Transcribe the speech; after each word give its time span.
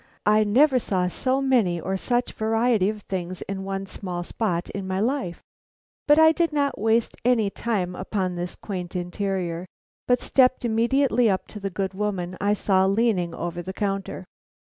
I 0.25 0.43
never 0.43 0.79
saw 0.79 1.07
so 1.07 1.43
many 1.43 1.79
or 1.79 1.95
such 1.95 2.33
variety 2.33 2.89
of 2.89 3.03
things 3.03 3.43
in 3.43 3.63
one 3.63 3.85
small 3.85 4.23
spot 4.23 4.67
in 4.71 4.87
my 4.87 4.99
life, 4.99 5.43
but 6.07 6.17
I 6.17 6.31
did 6.31 6.51
not 6.51 6.79
waste 6.79 7.15
any 7.23 7.51
time 7.51 7.95
upon 7.95 8.33
this 8.33 8.55
quaint 8.55 8.95
interior, 8.95 9.67
but 10.07 10.19
stepped 10.19 10.65
immediately 10.65 11.29
up 11.29 11.45
to 11.49 11.59
the 11.59 11.69
good 11.69 11.93
woman 11.93 12.35
I 12.41 12.53
saw 12.53 12.85
leaning 12.85 13.35
over 13.35 13.61
the 13.61 13.73
counter. 13.73 14.25